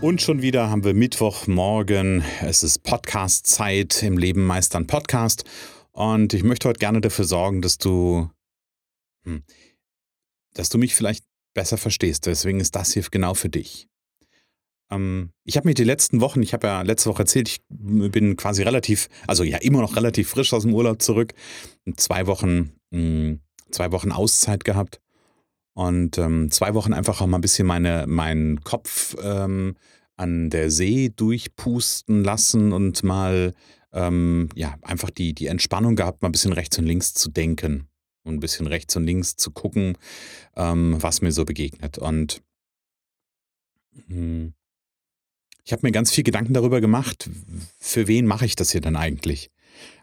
Und 0.00 0.22
schon 0.22 0.40
wieder 0.40 0.70
haben 0.70 0.82
wir 0.82 0.94
Mittwochmorgen. 0.94 2.24
Es 2.40 2.62
ist 2.62 2.82
Podcast-Zeit 2.84 4.02
im 4.02 4.16
Leben 4.16 4.46
Meistern 4.46 4.86
Podcast. 4.86 5.44
Und 5.92 6.32
ich 6.32 6.42
möchte 6.42 6.68
heute 6.70 6.78
gerne 6.78 7.02
dafür 7.02 7.26
sorgen, 7.26 7.60
dass 7.60 7.76
du 7.76 8.30
hm, 9.24 9.42
dass 10.54 10.70
du 10.70 10.78
mich 10.78 10.94
vielleicht 10.94 11.26
besser 11.52 11.76
verstehst. 11.76 12.24
Deswegen 12.24 12.60
ist 12.60 12.74
das 12.76 12.94
hier 12.94 13.04
genau 13.10 13.34
für 13.34 13.50
dich. 13.50 13.88
Ähm, 14.90 15.32
ich 15.44 15.58
habe 15.58 15.68
mir 15.68 15.74
die 15.74 15.84
letzten 15.84 16.22
Wochen, 16.22 16.42
ich 16.42 16.54
habe 16.54 16.66
ja 16.66 16.80
letzte 16.80 17.10
Woche 17.10 17.24
erzählt, 17.24 17.50
ich 17.50 17.60
bin 17.68 18.36
quasi 18.36 18.62
relativ, 18.62 19.10
also 19.26 19.44
ja 19.44 19.58
immer 19.58 19.82
noch 19.82 19.96
relativ 19.96 20.30
frisch 20.30 20.54
aus 20.54 20.62
dem 20.62 20.72
Urlaub 20.72 21.02
zurück. 21.02 21.34
Zwei 21.96 22.26
Wochen, 22.26 22.72
hm, 22.90 23.40
zwei 23.70 23.92
Wochen 23.92 24.12
Auszeit 24.12 24.64
gehabt 24.64 24.98
und 25.80 26.18
ähm, 26.18 26.50
zwei 26.50 26.74
Wochen 26.74 26.92
einfach 26.92 27.22
auch 27.22 27.26
mal 27.26 27.38
ein 27.38 27.40
bisschen 27.40 27.66
meine, 27.66 28.06
meinen 28.06 28.62
Kopf 28.64 29.16
ähm, 29.22 29.76
an 30.14 30.50
der 30.50 30.70
See 30.70 31.08
durchpusten 31.08 32.22
lassen 32.22 32.72
und 32.74 33.02
mal 33.02 33.54
ähm, 33.94 34.50
ja 34.54 34.76
einfach 34.82 35.08
die, 35.08 35.32
die 35.32 35.46
Entspannung 35.46 35.96
gehabt, 35.96 36.20
mal 36.20 36.28
ein 36.28 36.32
bisschen 36.32 36.52
rechts 36.52 36.78
und 36.78 36.84
links 36.84 37.14
zu 37.14 37.30
denken 37.30 37.88
und 38.24 38.34
ein 38.34 38.40
bisschen 38.40 38.66
rechts 38.66 38.94
und 38.96 39.04
links 39.04 39.36
zu 39.36 39.52
gucken, 39.52 39.96
ähm, 40.54 40.96
was 41.00 41.22
mir 41.22 41.32
so 41.32 41.46
begegnet. 41.46 41.96
Und 41.96 42.42
hm, 44.08 44.52
ich 45.64 45.72
habe 45.72 45.86
mir 45.86 45.92
ganz 45.92 46.12
viel 46.12 46.24
Gedanken 46.24 46.52
darüber 46.52 46.82
gemacht, 46.82 47.30
für 47.78 48.06
wen 48.06 48.26
mache 48.26 48.44
ich 48.44 48.54
das 48.54 48.70
hier 48.70 48.82
denn 48.82 48.96
eigentlich? 48.96 49.50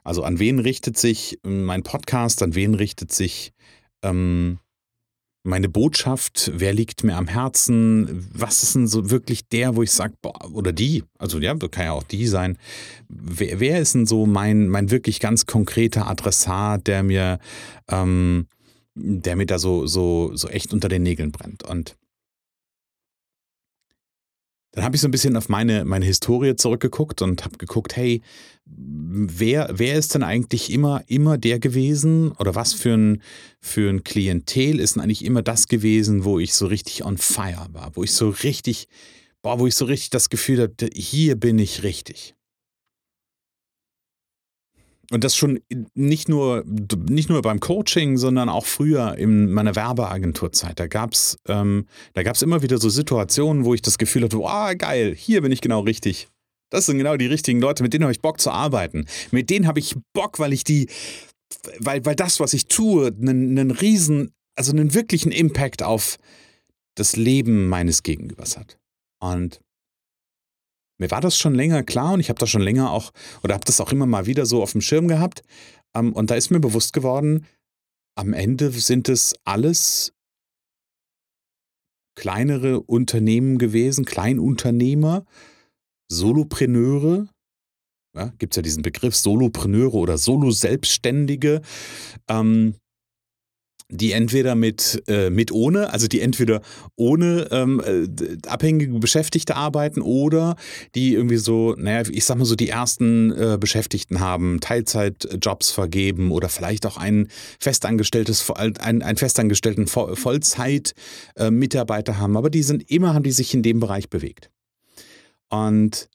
Also 0.03 0.23
an 0.23 0.39
wen 0.39 0.57
richtet 0.57 0.97
sich 0.97 1.39
mein 1.43 1.83
Podcast, 1.83 2.41
an 2.41 2.55
wen 2.55 2.73
richtet 2.73 3.11
sich 3.11 3.53
ähm, 4.01 4.57
meine 5.43 5.69
Botschaft, 5.69 6.51
wer 6.53 6.73
liegt 6.73 7.03
mir 7.03 7.15
am 7.15 7.27
Herzen, 7.27 8.27
was 8.33 8.63
ist 8.63 8.75
denn 8.75 8.87
so 8.87 9.09
wirklich 9.09 9.47
der, 9.47 9.75
wo 9.75 9.83
ich 9.83 9.91
sage, 9.91 10.13
oder 10.51 10.73
die, 10.73 11.03
also 11.17 11.39
ja, 11.39 11.55
kann 11.55 11.85
ja 11.85 11.91
auch 11.93 12.03
die 12.03 12.27
sein, 12.27 12.57
wer, 13.07 13.59
wer 13.59 13.79
ist 13.79 13.95
denn 13.95 14.05
so 14.05 14.25
mein, 14.25 14.67
mein 14.67 14.91
wirklich 14.91 15.19
ganz 15.19 15.45
konkreter 15.45 16.07
Adressat, 16.07 16.85
der 16.87 17.03
mir, 17.03 17.39
ähm, 17.89 18.47
der 18.95 19.35
mir 19.35 19.45
da 19.45 19.57
so, 19.57 19.87
so, 19.87 20.35
so 20.35 20.49
echt 20.49 20.73
unter 20.73 20.89
den 20.89 21.03
Nägeln 21.03 21.31
brennt. 21.31 21.63
Und 21.63 21.95
dann 24.71 24.83
habe 24.83 24.95
ich 24.95 25.01
so 25.01 25.07
ein 25.07 25.11
bisschen 25.11 25.37
auf 25.37 25.49
meine, 25.49 25.85
meine 25.85 26.05
Historie 26.05 26.55
zurückgeguckt 26.55 27.21
und 27.21 27.43
habe 27.43 27.57
geguckt, 27.57 27.95
hey, 27.95 28.21
wer, 28.65 29.69
wer 29.73 29.95
ist 29.95 30.13
denn 30.13 30.23
eigentlich 30.23 30.71
immer, 30.71 31.03
immer 31.07 31.37
der 31.37 31.59
gewesen 31.59 32.31
oder 32.33 32.55
was 32.55 32.73
für 32.73 32.93
ein, 32.93 33.21
für 33.59 33.89
ein 33.89 34.03
Klientel 34.03 34.79
ist 34.79 34.95
denn 34.95 35.03
eigentlich 35.03 35.25
immer 35.25 35.41
das 35.41 35.67
gewesen, 35.67 36.25
wo 36.25 36.39
ich 36.39 36.53
so 36.53 36.67
richtig 36.67 37.03
on 37.03 37.17
fire 37.17 37.67
war, 37.71 37.91
wo 37.95 38.03
ich 38.03 38.11
so 38.11 38.29
richtig, 38.29 38.87
boah, 39.41 39.59
wo 39.59 39.67
ich 39.67 39.75
so 39.75 39.85
richtig 39.85 40.11
das 40.11 40.29
Gefühl 40.29 40.61
hatte, 40.61 40.89
hier 40.93 41.35
bin 41.35 41.59
ich 41.59 41.83
richtig. 41.83 42.36
Und 45.09 45.23
das 45.23 45.37
schon 45.37 45.59
nicht 45.93 46.27
nur, 46.27 46.65
nicht 46.65 47.29
nur 47.29 47.41
beim 47.41 47.61
Coaching, 47.61 48.17
sondern 48.17 48.49
auch 48.49 48.65
früher 48.65 49.17
in 49.17 49.51
meiner 49.51 49.75
Werbeagenturzeit. 49.75 50.79
Da 50.79 50.87
gab 50.87 51.13
es 51.13 51.37
ähm, 51.47 51.87
immer 52.41 52.61
wieder 52.61 52.77
so 52.77 52.89
Situationen, 52.89 53.63
wo 53.63 53.73
ich 53.73 53.81
das 53.81 53.97
Gefühl 53.97 54.23
hatte, 54.23 54.39
oh, 54.39 54.75
geil, 54.77 55.15
hier 55.15 55.41
bin 55.41 55.51
ich 55.51 55.61
genau 55.61 55.79
richtig. 55.81 56.27
Das 56.69 56.85
sind 56.85 56.97
genau 56.97 57.15
die 57.15 57.27
richtigen 57.27 57.61
Leute, 57.61 57.83
mit 57.83 57.93
denen 57.93 58.03
habe 58.03 58.11
ich 58.11 58.21
Bock 58.21 58.41
zu 58.41 58.51
arbeiten. 58.51 59.05
Mit 59.31 59.49
denen 59.49 59.67
habe 59.67 59.79
ich 59.79 59.95
Bock, 60.13 60.39
weil 60.39 60.51
ich 60.51 60.65
die, 60.65 60.89
weil, 61.79 62.05
weil 62.05 62.15
das, 62.15 62.41
was 62.41 62.53
ich 62.53 62.67
tue, 62.67 63.07
einen, 63.07 63.57
einen 63.57 63.71
riesen, 63.71 64.33
also 64.55 64.73
einen 64.73 64.93
wirklichen 64.93 65.31
Impact 65.31 65.83
auf 65.83 66.17
das 66.95 67.15
Leben 67.15 67.69
meines 67.69 68.03
Gegenübers 68.03 68.57
hat. 68.57 68.77
Und 69.19 69.61
mir 70.97 71.11
war 71.11 71.21
das 71.21 71.37
schon 71.37 71.55
länger 71.55 71.83
klar 71.83 72.13
und 72.13 72.19
ich 72.19 72.29
habe 72.29 72.39
das 72.39 72.49
schon 72.49 72.61
länger 72.61 72.91
auch, 72.91 73.11
oder 73.43 73.53
habe 73.53 73.65
das 73.65 73.81
auch 73.81 73.91
immer 73.91 74.05
mal 74.05 74.25
wieder 74.25 74.45
so 74.45 74.61
auf 74.61 74.71
dem 74.71 74.81
Schirm 74.81 75.07
gehabt. 75.07 75.43
Ähm, 75.95 76.13
und 76.13 76.31
da 76.31 76.35
ist 76.35 76.49
mir 76.49 76.59
bewusst 76.59 76.93
geworden, 76.93 77.45
am 78.15 78.33
Ende 78.33 78.71
sind 78.71 79.09
es 79.09 79.35
alles 79.45 80.11
kleinere 82.15 82.81
Unternehmen 82.81 83.59
gewesen, 83.59 84.03
Kleinunternehmer, 84.03 85.23
Solopreneure. 86.11 87.29
Ja, 88.15 88.33
Gibt 88.39 88.53
es 88.53 88.55
ja 88.55 88.63
diesen 88.63 88.81
Begriff 88.81 89.15
Solopreneure 89.15 89.93
oder 89.93 90.17
Solo-Selbstständige. 90.17 91.61
Ähm, 92.27 92.73
die 93.89 94.11
entweder 94.11 94.55
mit, 94.55 95.01
äh, 95.07 95.29
mit 95.29 95.49
ohne, 95.51 95.93
also 95.93 96.07
die 96.07 96.19
entweder 96.19 96.61
ohne 96.95 97.47
ähm, 97.51 97.79
äh, 97.85 98.07
abhängige 98.47 98.97
Beschäftigte 98.99 99.55
arbeiten 99.55 100.01
oder 100.01 100.55
die 100.93 101.13
irgendwie 101.13 101.37
so, 101.37 101.73
naja, 101.77 102.03
ich 102.11 102.25
sag 102.25 102.37
mal 102.37 102.43
so, 102.45 102.55
die 102.55 102.67
ersten 102.69 103.31
äh, 103.31 103.57
Beschäftigten 103.59 104.19
haben, 104.19 104.59
Teilzeitjobs 104.59 105.71
vergeben 105.71 106.31
oder 106.31 106.49
vielleicht 106.49 106.85
auch 106.85 106.97
ein 106.97 107.29
festangestelltes, 107.59 108.51
ein, 108.51 109.01
einen 109.01 109.17
festangestellten 109.17 109.87
Vollzeit-Mitarbeiter 109.87 112.11
äh, 112.11 112.15
haben, 112.15 112.35
aber 112.35 112.49
die 112.49 112.63
sind 112.63 112.91
immer, 112.91 113.13
haben 113.13 113.23
die 113.23 113.31
sich 113.31 113.53
in 113.53 113.63
dem 113.63 113.79
Bereich 113.79 114.09
bewegt. 114.09 114.51
Und 115.49 116.09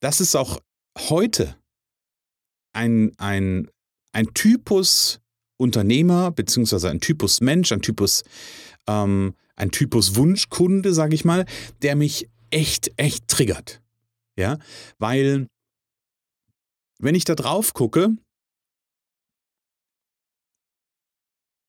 das 0.00 0.20
ist 0.20 0.36
auch 0.36 0.60
heute 0.96 1.56
ein, 2.72 3.10
ein, 3.18 3.68
ein 4.12 4.32
Typus 4.32 5.20
Unternehmer 5.60 6.30
beziehungsweise 6.30 6.90
ein 6.90 7.00
Typus 7.00 7.40
Mensch, 7.40 7.70
ein 7.70 7.82
Typus, 7.82 8.24
ähm, 8.86 9.34
ein 9.56 9.70
Typus 9.70 10.16
Wunschkunde, 10.16 10.94
sage 10.94 11.14
ich 11.14 11.24
mal, 11.24 11.44
der 11.82 11.96
mich 11.96 12.28
echt, 12.50 12.92
echt 12.96 13.28
triggert. 13.28 13.80
Ja, 14.36 14.58
weil 14.98 15.46
wenn 16.98 17.14
ich 17.14 17.24
da 17.24 17.34
drauf 17.34 17.74
gucke, 17.74 18.16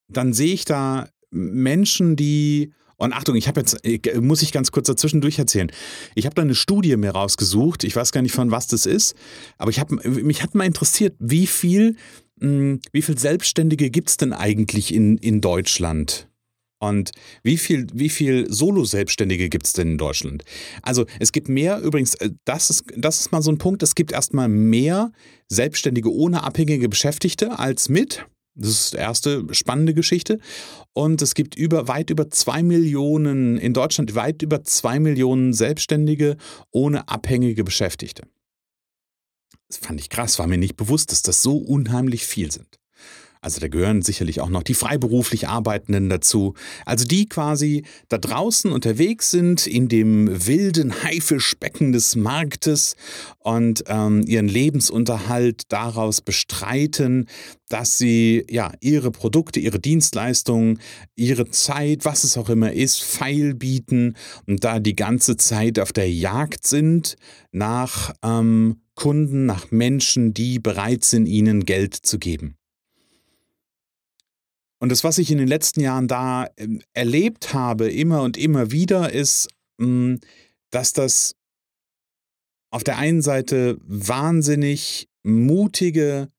dann 0.08 0.34
sehe 0.34 0.53
ich 0.53 0.66
da 0.66 1.09
Menschen, 1.29 2.16
die 2.16 2.73
und 3.02 3.13
Achtung, 3.13 3.35
ich 3.35 3.47
habe 3.47 3.62
jetzt, 3.62 3.79
muss 4.22 4.44
ich 4.44 4.52
ganz 4.52 4.72
kurz 4.72 4.85
dazwischen 4.85 5.22
durcherzählen. 5.22 5.72
Ich 6.13 6.25
habe 6.28 6.35
da 6.35 6.44
eine 6.44 6.53
Studie 6.53 6.96
mir 6.97 7.09
rausgesucht. 7.09 7.84
Ich 7.84 7.96
weiß 7.96 8.12
gar 8.12 8.22
nicht, 8.22 8.31
von 8.31 8.52
was 8.52 8.68
das 8.68 8.85
ist. 8.85 9.16
Aber 9.58 9.72
ich 9.72 9.79
hab, 9.79 9.90
mich 10.06 10.44
hat 10.44 10.53
mal 10.53 10.66
interessiert, 10.66 11.16
wie 11.18 11.47
viel 11.47 11.96
wie 12.41 13.02
viele 13.02 13.19
Selbstständige 13.19 13.90
gibt 13.90 14.09
es 14.09 14.18
denn 14.18 14.34
eigentlich 14.34 14.94
in, 14.94 15.18
in 15.18 15.41
Deutschland? 15.41 16.28
Und 16.81 17.12
wie 17.44 17.57
viel, 17.57 17.85
wie 17.94 18.09
viel 18.09 18.52
Solo-Selbstständige 18.52 19.50
gibt 19.50 19.68
es 19.68 19.74
denn 19.74 19.91
in 19.91 19.97
Deutschland? 20.00 20.44
Also 20.81 21.06
es 21.19 21.31
gibt 21.31 21.47
mehr, 21.47 21.79
übrigens, 21.79 22.16
äh, 22.16 22.31
das 22.44 22.72
ist, 22.72 22.85
das 22.97 23.19
ist 23.19 23.31
mal 23.31 23.44
so 23.44 23.52
ein 23.52 23.59
Punkt, 23.59 23.84
es 23.84 23.94
gibt 23.94 24.12
erstmal 24.12 24.50
mehr 24.50 25.12
Selbstständige 25.47 26.12
ohne 26.12 26.44
abhängige 26.44 26.90
Beschäftigte 26.90 27.59
als 27.59 27.88
mit. 27.88 28.25
Das 28.56 28.69
ist 28.69 28.94
die 28.94 28.97
erste 28.97 29.46
spannende 29.52 29.94
Geschichte. 29.94 30.40
Und 30.94 31.22
es 31.22 31.35
gibt 31.35 31.56
über, 31.56 31.88
weit 31.88 32.09
über 32.09 32.31
zwei 32.31 32.63
Millionen, 32.63 33.58
in 33.59 33.73
Deutschland 33.73 34.16
weit 34.16 34.41
über 34.41 34.63
zwei 34.63 35.00
Millionen 35.00 35.53
Selbstständige 35.53 36.35
ohne 36.72 37.08
abhängige 37.08 37.64
Beschäftigte. 37.64 38.23
Das 39.72 39.78
fand 39.78 40.02
ich 40.02 40.09
krass, 40.09 40.38
war 40.38 40.47
mir 40.47 40.58
nicht 40.58 40.76
bewusst, 40.76 41.14
dass 41.14 41.22
das 41.22 41.41
so 41.41 41.56
unheimlich 41.56 42.26
viel 42.26 42.52
sind. 42.52 42.80
Also 43.43 43.59
da 43.59 43.70
gehören 43.70 44.03
sicherlich 44.03 44.40
auch 44.40 44.49
noch 44.49 44.61
die 44.61 44.76
freiberuflich 44.76 45.47
Arbeitenden 45.47 46.09
dazu. 46.09 46.53
Also 46.85 47.05
die 47.05 47.28
quasi 47.28 47.84
da 48.08 48.20
draußen 48.20 48.72
unterwegs 48.72 49.32
sind 49.32 49.66
in 49.66 49.88
dem 49.88 50.46
wilden 50.46 51.03
Haifischbecken 51.03 51.91
des 51.91 52.16
Marktes 52.16 52.96
und 53.40 53.84
ähm, 53.88 54.22
ihren 54.28 54.47
Lebensunterhalt 54.47 55.64
daraus 55.70 56.22
bestreiten, 56.22 57.28
dass 57.67 57.97
sie 57.97 58.46
ja 58.47 58.73
ihre 58.79 59.09
Produkte, 59.09 59.59
ihre 59.59 59.79
Dienstleistungen, 59.79 60.79
ihre 61.16 61.49
Zeit, 61.49 62.05
was 62.05 62.23
es 62.23 62.37
auch 62.37 62.49
immer 62.49 62.73
ist, 62.73 63.02
feil 63.02 63.55
bieten 63.55 64.17
und 64.46 64.64
da 64.64 64.79
die 64.79 64.96
ganze 64.96 65.35
Zeit 65.35 65.79
auf 65.79 65.94
der 65.94 66.11
Jagd 66.11 66.67
sind 66.67 67.16
nach 67.52 68.14
ähm, 68.23 68.82
Kunden, 68.94 69.47
nach 69.47 69.72
Menschen, 69.72 70.35
die 70.35 70.59
bereit 70.59 71.03
sind, 71.03 71.26
ihnen 71.26 71.66
Geld 71.66 71.96
zu 71.96 72.20
geben. 72.20 72.55
Und 74.81 74.89
das, 74.89 75.03
was 75.03 75.19
ich 75.19 75.29
in 75.29 75.37
den 75.37 75.47
letzten 75.47 75.79
Jahren 75.79 76.07
da 76.07 76.49
ähm, 76.57 76.81
erlebt 76.93 77.53
habe, 77.53 77.91
immer 77.91 78.23
und 78.23 78.35
immer 78.35 78.72
wieder, 78.72 79.13
ist 79.13 79.47
hm, 79.79 80.19
dass 80.72 80.91
das 80.91 81.35
auf 82.72 82.83
der 82.83 82.97
einen 82.97 83.22
Seite 83.22 83.78
wahnsinnig 83.83 85.07
mutige 85.23 86.31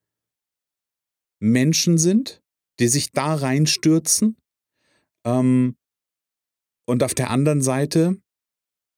Menschen 1.38 1.98
sind, 1.98 2.42
die 2.80 2.88
sich 2.88 3.12
da 3.12 3.34
reinstürzen. 3.34 4.36
Ähm, 5.24 5.76
und 6.84 7.04
auf 7.04 7.14
der 7.14 7.30
anderen 7.30 7.62
Seite 7.62 8.20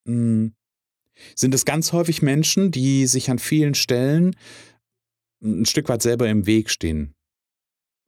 hm, 0.06 0.54
sind 1.36 1.54
es 1.54 1.66
ganz 1.66 1.92
häufig 1.92 2.22
Menschen, 2.22 2.70
die 2.70 3.06
sich 3.06 3.30
an 3.30 3.38
vielen 3.38 3.74
Stellen 3.74 4.34
ein 5.42 5.66
Stück 5.66 5.90
weit 5.90 6.00
selber 6.00 6.30
im 6.30 6.46
Weg 6.46 6.70
stehen. 6.70 7.14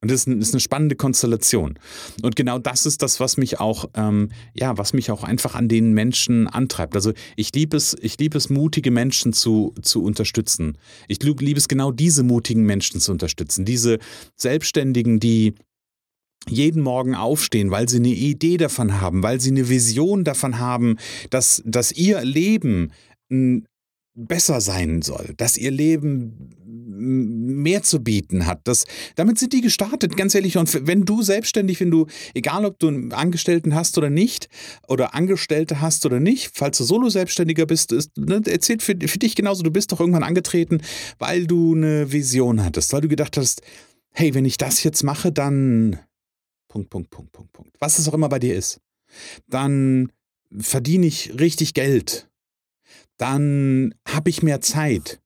Und 0.06 0.12
das 0.12 0.20
ist, 0.20 0.28
ein, 0.28 0.38
das 0.38 0.50
ist 0.50 0.54
eine 0.54 0.60
spannende 0.60 0.94
Konstellation. 0.94 1.80
Und 2.22 2.36
genau 2.36 2.60
das 2.60 2.86
ist 2.86 3.02
das, 3.02 3.18
was 3.18 3.38
mich 3.38 3.58
auch, 3.58 3.86
ähm, 3.94 4.28
ja, 4.54 4.78
was 4.78 4.92
mich 4.92 5.10
auch 5.10 5.24
einfach 5.24 5.56
an 5.56 5.66
den 5.66 5.94
Menschen 5.94 6.46
antreibt. 6.46 6.94
Also 6.94 7.12
ich 7.34 7.52
liebe 7.52 7.76
es, 7.76 7.96
ich 8.00 8.16
liebe 8.18 8.38
es, 8.38 8.48
mutige 8.48 8.92
Menschen 8.92 9.32
zu, 9.32 9.74
zu 9.82 10.04
unterstützen. 10.04 10.78
Ich 11.08 11.20
liebe 11.20 11.58
es 11.58 11.66
genau 11.66 11.90
diese 11.90 12.22
mutigen 12.22 12.62
Menschen 12.62 13.00
zu 13.00 13.10
unterstützen. 13.10 13.64
Diese 13.64 13.98
Selbstständigen, 14.36 15.18
die 15.18 15.54
jeden 16.48 16.82
Morgen 16.82 17.16
aufstehen, 17.16 17.72
weil 17.72 17.88
sie 17.88 17.96
eine 17.96 18.08
Idee 18.08 18.58
davon 18.58 19.00
haben, 19.00 19.24
weil 19.24 19.40
sie 19.40 19.50
eine 19.50 19.68
Vision 19.68 20.22
davon 20.22 20.60
haben, 20.60 20.98
dass, 21.30 21.64
dass 21.66 21.90
ihr 21.90 22.24
Leben 22.24 22.92
besser 24.16 24.60
sein 24.60 25.02
soll, 25.02 25.34
dass 25.36 25.56
ihr 25.56 25.70
Leben 25.70 26.50
mehr 26.98 27.82
zu 27.82 28.02
bieten 28.02 28.46
hat. 28.46 28.60
Das, 28.64 28.86
damit 29.16 29.38
sind 29.38 29.52
die 29.52 29.60
gestartet, 29.60 30.16
ganz 30.16 30.34
ehrlich. 30.34 30.56
Und 30.56 30.86
wenn 30.86 31.04
du 31.04 31.22
selbstständig, 31.22 31.78
wenn 31.80 31.90
du, 31.90 32.06
egal 32.34 32.64
ob 32.64 32.78
du 32.78 32.88
einen 32.88 33.12
Angestellten 33.12 33.74
hast 33.74 33.98
oder 33.98 34.08
nicht, 34.08 34.48
oder 34.88 35.14
Angestellte 35.14 35.80
hast 35.82 36.06
oder 36.06 36.20
nicht, 36.20 36.50
falls 36.54 36.78
du 36.78 36.84
Solo-Selbstständiger 36.84 37.66
bist, 37.66 37.92
ist, 37.92 38.16
ne, 38.16 38.40
erzählt 38.46 38.82
für, 38.82 38.96
für 39.06 39.18
dich 39.18 39.36
genauso, 39.36 39.62
du 39.62 39.70
bist 39.70 39.92
doch 39.92 40.00
irgendwann 40.00 40.22
angetreten, 40.22 40.80
weil 41.18 41.46
du 41.46 41.74
eine 41.74 42.10
Vision 42.10 42.64
hattest, 42.64 42.92
weil 42.92 43.02
du 43.02 43.08
gedacht 43.08 43.36
hast, 43.36 43.60
hey, 44.12 44.34
wenn 44.34 44.46
ich 44.46 44.56
das 44.56 44.82
jetzt 44.82 45.02
mache, 45.02 45.30
dann 45.30 45.98
Punkt, 46.68 46.88
Punkt, 46.90 47.10
Punkt, 47.10 47.32
Punkt, 47.32 47.52
Punkt. 47.52 47.76
Was 47.78 47.98
es 47.98 48.08
auch 48.08 48.14
immer 48.14 48.30
bei 48.30 48.38
dir 48.38 48.54
ist. 48.54 48.80
Dann 49.48 50.10
verdiene 50.58 51.06
ich 51.06 51.38
richtig 51.38 51.74
Geld. 51.74 52.28
Dann 53.16 53.94
habe 54.06 54.30
ich 54.30 54.42
mehr 54.42 54.60
Zeit. 54.60 55.20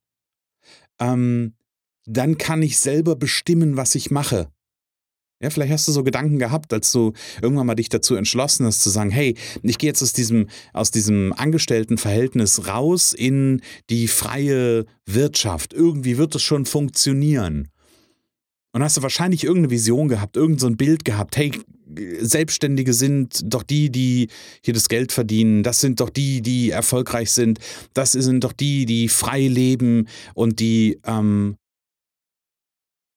Ähm, 0.99 1.55
dann 2.07 2.39
kann 2.39 2.63
ich 2.63 2.79
selber 2.79 3.17
bestimmen, 3.17 3.77
was 3.77 3.95
ich 3.95 4.11
mache. 4.11 4.51
Ja, 5.43 5.49
vielleicht 5.49 5.73
hast 5.73 5.89
du 5.89 5.93
so 5.93 6.05
Gedanken 6.05 6.39
gehabt, 6.39 6.71
als 6.73 6.93
du 6.93 7.15
irgendwann 7.41 7.67
mal 7.67 7.75
dich 7.75 7.89
dazu 7.89 8.15
entschlossen 8.15 8.67
hast, 8.67 8.83
zu 8.83 8.91
sagen, 8.91 9.11
hey, 9.11 9.37
ich 9.63 9.79
gehe 9.79 9.89
jetzt 9.89 10.03
aus 10.03 10.13
diesem, 10.13 10.49
aus 10.75 10.91
diesem 10.91 11.33
Angestelltenverhältnis 11.33 12.67
raus 12.69 13.15
in 13.15 13.63
die 13.89 14.07
freie 14.07 14.85
Wirtschaft. 15.07 15.73
Irgendwie 15.73 16.19
wird 16.19 16.35
es 16.35 16.43
schon 16.43 16.67
funktionieren. 16.67 17.69
Und 18.73 18.83
hast 18.83 18.99
du 18.99 19.03
wahrscheinlich 19.03 19.45
irgendeine 19.45 19.71
Vision 19.71 20.09
gehabt, 20.09 20.37
irgendein 20.37 20.59
so 20.59 20.71
Bild 20.77 21.07
gehabt, 21.07 21.39
hey, 21.39 21.53
Selbstständige 22.21 22.93
sind 22.93 23.41
doch 23.45 23.63
die, 23.63 23.91
die 23.91 24.29
hier 24.65 24.75
das 24.75 24.89
Geld 24.89 25.13
verdienen, 25.13 25.63
das 25.63 25.81
sind 25.81 26.01
doch 26.01 26.11
die, 26.11 26.43
die 26.43 26.71
erfolgreich 26.71 27.31
sind, 27.31 27.59
das 27.95 28.13
sind 28.13 28.45
doch 28.45 28.53
die, 28.53 28.87
die 28.87 29.09
frei 29.09 29.47
leben 29.47 30.09
und 30.35 30.61
die 30.61 31.01
ähm, 31.05 31.57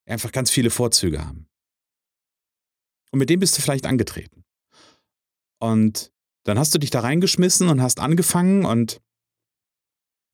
einfach 0.06 0.32
ganz 0.32 0.50
viele 0.50 0.70
Vorzüge 0.70 1.26
haben. 1.26 1.48
Und 3.12 3.20
mit 3.20 3.30
dem 3.30 3.40
bist 3.40 3.58
du 3.58 3.62
vielleicht 3.62 3.86
angetreten. 3.86 4.44
Und 5.60 6.12
dann 6.46 6.60
hast 6.60 6.74
du 6.74 6.80
dich 6.80 6.90
da 6.90 7.02
reingeschmissen 7.02 7.70
und 7.70 7.82
hast 7.82 8.00
angefangen 8.00 8.66
und 8.66 9.02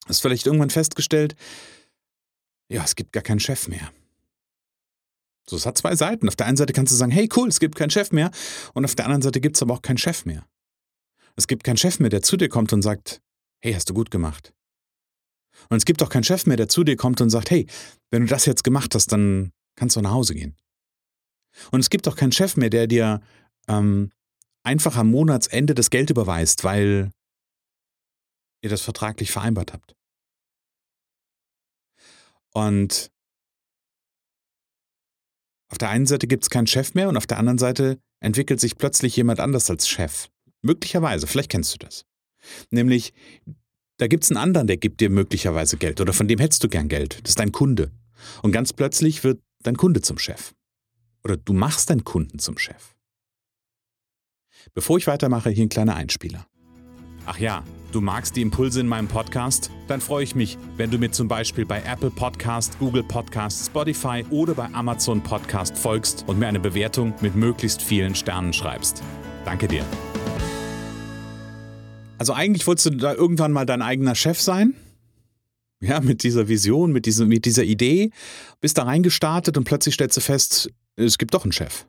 hast 0.07 0.21
vielleicht 0.21 0.47
irgendwann 0.47 0.69
festgestellt, 0.69 1.35
ja, 2.71 2.83
es 2.83 2.95
gibt 2.95 3.11
gar 3.11 3.23
keinen 3.23 3.39
Chef 3.39 3.67
mehr. 3.67 3.91
So, 5.49 5.55
es 5.55 5.65
hat 5.65 5.77
zwei 5.77 5.95
Seiten. 5.95 6.27
Auf 6.27 6.35
der 6.35 6.45
einen 6.45 6.57
Seite 6.57 6.73
kannst 6.73 6.91
du 6.91 6.95
sagen, 6.95 7.11
hey 7.11 7.27
cool, 7.35 7.47
es 7.47 7.59
gibt 7.59 7.75
keinen 7.75 7.89
Chef 7.89 8.11
mehr. 8.11 8.29
Und 8.73 8.85
auf 8.85 8.93
der 8.93 9.05
anderen 9.05 9.23
Seite 9.23 9.41
gibt 9.41 9.55
es 9.55 9.61
aber 9.63 9.73
auch 9.73 9.81
keinen 9.81 9.97
Chef 9.97 10.25
mehr. 10.25 10.45
Es 11.35 11.47
gibt 11.47 11.63
keinen 11.63 11.77
Chef 11.77 11.99
mehr, 11.99 12.09
der 12.09 12.21
zu 12.21 12.37
dir 12.37 12.49
kommt 12.49 12.71
und 12.71 12.81
sagt, 12.81 13.21
hey, 13.61 13.73
hast 13.73 13.89
du 13.89 13.93
gut 13.93 14.11
gemacht. 14.11 14.53
Und 15.69 15.77
es 15.77 15.85
gibt 15.85 16.03
auch 16.03 16.09
keinen 16.09 16.23
Chef 16.23 16.45
mehr, 16.45 16.57
der 16.57 16.69
zu 16.69 16.83
dir 16.83 16.95
kommt 16.95 17.19
und 17.19 17.29
sagt, 17.29 17.49
hey, 17.49 17.65
wenn 18.11 18.21
du 18.21 18.27
das 18.27 18.45
jetzt 18.45 18.63
gemacht 18.63 18.93
hast, 18.93 19.11
dann 19.11 19.51
kannst 19.75 19.95
du 19.95 20.01
nach 20.01 20.11
Hause 20.11 20.35
gehen. 20.35 20.55
Und 21.71 21.79
es 21.79 21.89
gibt 21.89 22.07
auch 22.07 22.15
keinen 22.15 22.31
Chef 22.31 22.55
mehr, 22.55 22.69
der 22.69 22.85
dir 22.85 23.21
ähm, 23.67 24.11
einfach 24.63 24.97
am 24.97 25.09
Monatsende 25.09 25.73
das 25.73 25.89
Geld 25.89 26.11
überweist, 26.11 26.63
weil 26.63 27.11
ihr 28.61 28.69
das 28.69 28.81
vertraglich 28.81 29.31
vereinbart 29.31 29.73
habt. 29.73 29.95
Und 32.53 33.11
auf 35.69 35.77
der 35.77 35.89
einen 35.89 36.05
Seite 36.05 36.27
gibt 36.27 36.43
es 36.43 36.49
keinen 36.49 36.67
Chef 36.67 36.93
mehr 36.95 37.09
und 37.09 37.17
auf 37.17 37.27
der 37.27 37.37
anderen 37.37 37.57
Seite 37.57 37.99
entwickelt 38.19 38.59
sich 38.59 38.77
plötzlich 38.77 39.15
jemand 39.15 39.39
anders 39.39 39.69
als 39.69 39.87
Chef. 39.87 40.29
Möglicherweise, 40.61 41.27
vielleicht 41.27 41.51
kennst 41.51 41.73
du 41.73 41.77
das. 41.77 42.05
Nämlich, 42.71 43.13
da 43.97 44.07
gibt 44.07 44.23
es 44.23 44.31
einen 44.31 44.37
anderen, 44.37 44.67
der 44.67 44.77
gibt 44.77 45.01
dir 45.01 45.09
möglicherweise 45.09 45.77
Geld 45.77 46.01
oder 46.01 46.13
von 46.13 46.27
dem 46.27 46.39
hättest 46.39 46.63
du 46.63 46.69
gern 46.69 46.89
Geld. 46.89 47.19
Das 47.23 47.31
ist 47.31 47.39
dein 47.39 47.51
Kunde. 47.51 47.91
Und 48.41 48.51
ganz 48.51 48.73
plötzlich 48.73 49.23
wird 49.23 49.41
dein 49.63 49.77
Kunde 49.77 50.01
zum 50.01 50.17
Chef. 50.17 50.53
Oder 51.23 51.37
du 51.37 51.53
machst 51.53 51.89
deinen 51.89 52.03
Kunden 52.03 52.39
zum 52.39 52.57
Chef. 52.57 52.95
Bevor 54.73 54.97
ich 54.97 55.07
weitermache, 55.07 55.49
hier 55.49 55.65
ein 55.65 55.69
kleiner 55.69 55.95
Einspieler. 55.95 56.47
Ach 57.25 57.37
ja, 57.37 57.63
du 57.91 58.01
magst 58.01 58.35
die 58.35 58.41
Impulse 58.41 58.79
in 58.79 58.87
meinem 58.87 59.07
Podcast? 59.07 59.71
Dann 59.87 60.01
freue 60.01 60.23
ich 60.23 60.35
mich, 60.35 60.57
wenn 60.77 60.91
du 60.91 60.97
mir 60.97 61.11
zum 61.11 61.27
Beispiel 61.27 61.65
bei 61.65 61.81
Apple 61.81 62.11
Podcast, 62.11 62.77
Google 62.79 63.03
Podcast, 63.03 63.65
Spotify 63.65 64.23
oder 64.29 64.53
bei 64.53 64.65
Amazon 64.73 65.21
Podcast 65.21 65.77
folgst 65.77 66.23
und 66.27 66.39
mir 66.39 66.47
eine 66.47 66.59
Bewertung 66.59 67.13
mit 67.21 67.35
möglichst 67.35 67.81
vielen 67.81 68.15
Sternen 68.15 68.53
schreibst. 68.53 69.01
Danke 69.45 69.67
dir. 69.67 69.83
Also 72.17 72.33
eigentlich 72.33 72.67
wolltest 72.67 72.87
du 72.87 72.91
da 72.91 73.13
irgendwann 73.13 73.51
mal 73.51 73.65
dein 73.65 73.81
eigener 73.81 74.15
Chef 74.15 74.39
sein? 74.39 74.75
Ja, 75.81 76.01
mit 76.01 76.23
dieser 76.23 76.49
Vision, 76.49 76.91
mit, 76.91 77.05
diesem, 77.05 77.29
mit 77.29 77.45
dieser 77.45 77.63
Idee, 77.63 78.11
bist 78.59 78.77
da 78.77 78.83
reingestartet 78.83 79.57
und 79.57 79.63
plötzlich 79.63 79.95
stellst 79.95 80.17
du 80.17 80.21
fest, 80.21 80.69
es 80.97 81.17
gibt 81.17 81.33
doch 81.33 81.45
einen 81.45 81.53
Chef. 81.53 81.85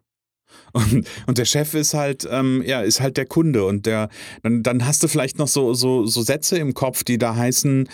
Und, 0.72 1.08
und 1.26 1.38
der 1.38 1.44
Chef 1.44 1.75
ist 1.75 1.94
halt, 1.94 2.28
ähm, 2.31 2.62
ja, 2.64 2.82
ist 2.82 3.00
halt 3.00 3.17
der 3.17 3.26
Kunde. 3.26 3.64
Und 3.64 3.87
der, 3.87 4.08
dann, 4.43 4.62
dann 4.62 4.87
hast 4.87 5.02
du 5.02 5.08
vielleicht 5.08 5.38
noch 5.38 5.49
so, 5.49 5.75
so, 5.75 6.06
so 6.06 6.22
Sätze 6.22 6.58
im 6.58 6.75
Kopf, 6.75 7.05
die 7.05 7.19
da 7.19 7.34
heißen, 7.34 7.88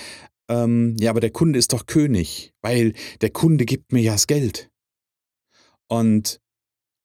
ähm, 0.49 0.97
ja, 0.99 1.11
aber 1.11 1.21
der 1.21 1.31
Kunde 1.31 1.59
ist 1.59 1.73
doch 1.73 1.87
König, 1.87 2.53
weil 2.63 2.93
der 3.21 3.31
Kunde 3.31 3.65
gibt 3.65 3.93
mir 3.93 4.03
ja 4.03 4.13
das 4.13 4.27
Geld. 4.27 4.71
Und 5.89 6.41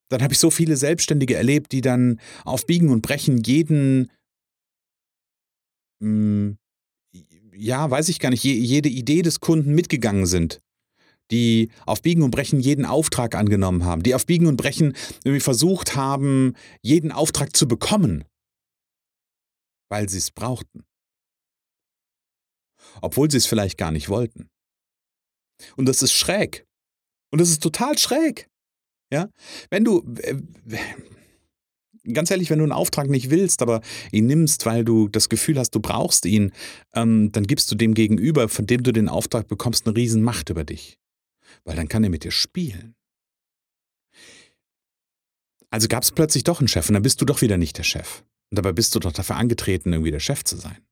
dann 0.10 0.22
habe 0.22 0.34
ich 0.34 0.40
so 0.40 0.52
viele 0.52 0.76
Selbstständige 0.76 1.36
erlebt, 1.36 1.72
die 1.72 1.82
dann 1.82 2.20
auf 2.44 2.66
Biegen 2.66 2.90
und 2.90 3.02
Brechen 3.02 3.42
jeden, 3.44 4.12
mh, 6.02 6.08
hm, 6.08 6.58
ja, 7.54 7.90
weiß 7.90 8.10
ich 8.10 8.20
gar 8.20 8.30
nicht, 8.30 8.44
jede 8.44 8.90
Idee 8.90 9.22
des 9.22 9.40
Kunden 9.40 9.76
mitgegangen 9.76 10.26
sind 10.26 10.62
die 11.32 11.72
auf 11.86 12.02
Biegen 12.02 12.24
und 12.24 12.32
Brechen 12.32 12.60
jeden 12.60 12.86
Auftrag 12.86 13.36
angenommen 13.36 13.86
haben, 13.86 14.04
die 14.04 14.14
auf 14.14 14.26
Biegen 14.26 14.48
und 14.48 14.58
Brechen 14.58 14.96
irgendwie 15.24 15.40
versucht 15.40 15.96
haben, 15.96 16.56
jeden 16.82 17.12
Auftrag 17.12 17.56
zu 17.56 17.68
bekommen, 17.68 18.26
weil 19.90 20.10
sie 20.10 20.18
es 20.18 20.32
brauchten. 20.32 20.84
Obwohl 23.02 23.32
sie 23.32 23.38
es 23.38 23.46
vielleicht 23.46 23.78
gar 23.78 23.92
nicht 23.92 24.10
wollten. 24.10 24.50
Und 25.78 25.88
das 25.88 26.02
ist 26.02 26.14
schräg. 26.14 26.66
Und 27.32 27.40
das 27.40 27.50
ist 27.50 27.64
total 27.64 27.98
schräg. 27.98 28.50
Ja? 29.12 29.30
Wenn 29.70 29.86
du, 29.86 30.04
äh, 30.18 30.36
ganz 32.12 32.32
ehrlich, 32.32 32.50
wenn 32.50 32.58
du 32.58 32.64
einen 32.64 32.74
Auftrag 32.74 33.10
nicht 33.10 33.30
willst, 33.30 33.62
aber 33.62 33.82
ihn 34.12 34.26
nimmst, 34.26 34.66
weil 34.66 34.84
du 34.84 35.08
das 35.08 35.30
Gefühl 35.30 35.58
hast, 35.58 35.72
du 35.72 35.80
brauchst 35.80 36.26
ihn, 36.26 36.52
ähm, 36.94 37.32
dann 37.32 37.48
gibst 37.48 37.72
du 37.72 37.76
dem 37.76 37.94
Gegenüber, 37.94 38.50
von 38.50 38.66
dem 38.66 38.84
du 38.84 38.92
den 38.92 39.08
Auftrag 39.08 39.48
bekommst, 39.48 39.86
eine 39.86 39.96
Riesenmacht 39.96 40.50
über 40.50 40.66
dich 40.66 41.01
weil 41.64 41.76
dann 41.76 41.88
kann 41.88 42.04
er 42.04 42.10
mit 42.10 42.24
dir 42.24 42.32
spielen. 42.32 42.96
Also 45.70 45.88
gab 45.88 46.04
es 46.04 46.12
plötzlich 46.12 46.44
doch 46.44 46.60
einen 46.60 46.68
Chef 46.68 46.90
und 46.90 46.94
dann 46.94 47.04
bist 47.04 47.22
du 47.22 47.26
doch 47.26 47.42
wieder 47.42 47.58
nicht 47.58 47.78
der 47.78 47.84
Chef. 47.84 48.24
Und 48.50 48.58
dabei 48.58 48.74
bist 48.74 48.94
du 48.94 49.00
doch 49.00 49.14
dafür 49.14 49.38
angetreten, 49.38 49.94
irgendwie 49.94 50.12
der 50.12 50.20
Chef 50.20 50.44
zu 50.44 50.58
sein. 50.58 50.86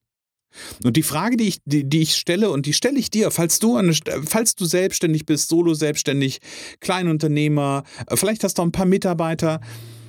Und 0.83 0.97
die 0.97 1.03
Frage, 1.03 1.37
die 1.37 1.47
ich, 1.47 1.61
die, 1.65 1.87
die 1.87 2.01
ich 2.01 2.15
stelle, 2.15 2.49
und 2.49 2.65
die 2.65 2.73
stelle 2.73 2.97
ich 2.97 3.11
dir, 3.11 3.29
falls 3.29 3.59
du, 3.59 3.75
eine, 3.75 3.93
falls 3.93 4.55
du 4.55 4.65
selbstständig 4.65 5.25
bist, 5.25 5.49
solo 5.49 5.73
selbstständig, 5.73 6.39
Kleinunternehmer, 6.79 7.83
äh, 8.07 8.17
vielleicht 8.17 8.43
hast 8.43 8.57
du 8.57 8.61
auch 8.61 8.65
ein 8.65 8.71
paar 8.71 8.85
Mitarbeiter, 8.85 9.61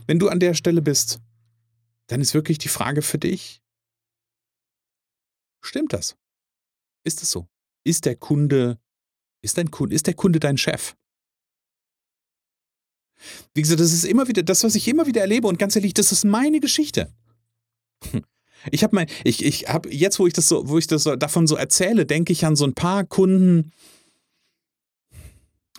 wenn 0.07 0.19
du 0.19 0.28
an 0.28 0.40
der 0.40 0.54
Stelle 0.54 0.83
bist, 0.83 1.21
dann 2.07 2.21
ist 2.21 2.33
wirklich 2.33 2.59
die 2.59 2.69
Frage 2.69 3.02
für 3.02 3.19
dich, 3.19 3.61
stimmt 5.61 5.92
das? 5.92 6.16
Ist 7.04 7.23
es 7.23 7.30
so? 7.30 7.47
Ist 7.85 8.07
der 8.07 8.16
Kunde 8.16 8.78
ist, 9.42 9.59
dein 9.59 9.70
Kunde, 9.70 9.94
ist 9.94 10.06
der 10.06 10.14
Kunde 10.14 10.40
dein 10.40 10.59
Chef? 10.59 10.94
Wie 13.54 13.62
gesagt, 13.62 13.80
das 13.80 13.92
ist 13.92 14.04
immer 14.04 14.28
wieder 14.28 14.42
das, 14.42 14.64
was 14.64 14.75
ich 14.75 14.88
immer 14.88 15.06
wieder 15.06 15.20
erlebe 15.20 15.47
und 15.47 15.59
ganz 15.59 15.76
ehrlich, 15.76 15.94
das 15.94 16.12
ist 16.12 16.25
meine 16.25 16.61
Geschichte. 16.61 17.12
Ich 18.70 18.82
habe 18.82 18.94
mein, 18.94 19.06
ich, 19.25 19.42
ich 19.42 19.68
habe 19.68 19.90
jetzt, 19.90 20.18
wo 20.18 20.26
ich 20.26 20.35
das 20.35 20.47
so, 20.47 20.68
wo 20.68 20.76
ich 20.76 20.87
das 20.87 21.04
so, 21.04 21.16
davon 21.16 21.47
so 21.47 21.56
erzähle, 21.56 22.04
denke 22.04 22.32
ich 22.32 22.44
an 22.44 22.56
so 22.56 22.66
ein 22.66 22.75
paar 22.75 23.04
Kunden. 23.04 23.73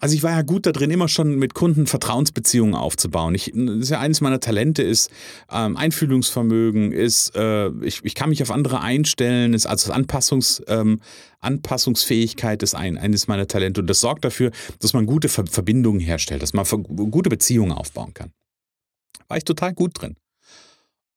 Also 0.02 0.16
ich 0.16 0.24
war 0.24 0.32
ja 0.32 0.42
gut 0.42 0.66
da 0.66 0.72
drin, 0.72 0.90
immer 0.90 1.08
schon 1.08 1.36
mit 1.38 1.54
Kunden 1.54 1.86
Vertrauensbeziehungen 1.86 2.74
aufzubauen. 2.74 3.36
Ich, 3.36 3.52
das 3.54 3.76
ist 3.76 3.90
ja 3.92 4.00
eines 4.00 4.20
meiner 4.20 4.40
Talente, 4.40 4.82
ist 4.82 5.12
ähm, 5.52 5.78
Einfühlungsvermögen, 5.78 6.92
ist 6.92 7.36
äh, 7.36 7.70
ich, 7.84 8.04
ich 8.04 8.16
kann 8.16 8.30
mich 8.30 8.42
auf 8.42 8.50
andere 8.50 8.82
einstellen, 8.82 9.54
ist 9.54 9.68
also 9.68 9.94
Anpassungs, 9.94 10.64
ähm, 10.68 11.02
Anpassungsfähigkeit 11.40 12.64
ist 12.64 12.74
ein, 12.74 12.98
eines 12.98 13.28
meiner 13.28 13.48
Talente 13.48 13.82
und 13.82 13.88
das 13.88 14.00
sorgt 14.00 14.26
dafür, 14.26 14.50
dass 14.80 14.94
man 14.94 15.06
gute 15.06 15.30
Ver 15.30 15.46
Verbindungen 15.46 16.02
herstellt, 16.02 16.42
dass 16.42 16.54
man 16.54 16.66
gute 16.66 17.30
Beziehungen 17.30 17.72
aufbauen 17.72 18.16
kann. 18.16 18.32
War 19.28 19.38
ich 19.38 19.46
total 19.46 19.76
gut 19.76 20.02
drin. 20.02 20.16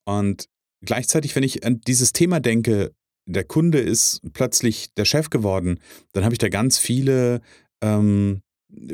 Und 0.05 0.47
gleichzeitig, 0.83 1.35
wenn 1.37 1.43
ich 1.43 1.65
an 1.65 1.81
dieses 1.87 2.13
Thema 2.13 2.39
denke, 2.39 2.93
der 3.25 3.45
Kunde 3.45 3.79
ist 3.79 4.21
plötzlich 4.35 4.93
der 4.93 5.07
Chef 5.07 5.31
geworden, 5.31 5.81
dann 6.13 6.25
habe 6.25 6.35
ich 6.35 6.39
da 6.39 6.51
ganz 6.51 6.77
viele, 6.77 7.41
ähm, 7.81 8.43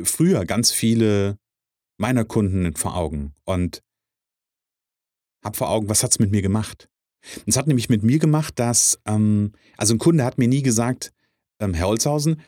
früher 0.03 0.45
ganz 0.45 0.71
viele 0.71 1.37
meiner 1.97 2.25
Kunden 2.25 2.75
vor 2.75 2.95
Augen 2.95 3.33
und 3.45 3.83
habe 5.43 5.57
vor 5.57 5.69
Augen, 5.69 5.89
was 5.89 6.03
hat 6.03 6.11
es 6.11 6.19
mit 6.19 6.31
mir 6.31 6.41
gemacht? 6.41 6.89
Es 7.45 7.57
hat 7.57 7.67
nämlich 7.67 7.89
mit 7.89 8.03
mir 8.03 8.19
gemacht, 8.19 8.57
dass, 8.57 8.99
ähm, 9.05 9.53
also 9.77 9.93
ein 9.93 9.99
Kunde 9.99 10.23
hat 10.23 10.37
mir 10.37 10.47
nie 10.47 10.63
gesagt, 10.63 11.11
ähm, 11.59 11.73
Herr 11.73 11.87
Holzhausen, 11.87 12.41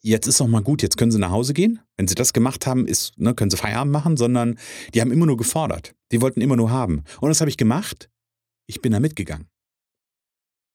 jetzt 0.00 0.26
ist 0.26 0.40
doch 0.40 0.46
mal 0.46 0.62
gut, 0.62 0.82
jetzt 0.82 0.96
können 0.96 1.10
Sie 1.10 1.18
nach 1.18 1.30
Hause 1.30 1.52
gehen. 1.52 1.80
Wenn 1.96 2.06
Sie 2.06 2.14
das 2.14 2.32
gemacht 2.32 2.66
haben, 2.66 2.86
ist, 2.86 3.18
ne, 3.18 3.34
können 3.34 3.50
Sie 3.50 3.56
Feierabend 3.56 3.92
machen, 3.92 4.16
sondern 4.16 4.58
die 4.94 5.00
haben 5.00 5.10
immer 5.10 5.26
nur 5.26 5.36
gefordert. 5.36 5.94
Die 6.12 6.20
wollten 6.20 6.40
immer 6.40 6.56
nur 6.56 6.70
haben. 6.70 7.02
Und 7.20 7.28
das 7.28 7.40
habe 7.40 7.50
ich 7.50 7.56
gemacht 7.56 8.08
ich 8.70 8.80
bin 8.80 8.92
da 8.92 9.00
mitgegangen. 9.00 9.48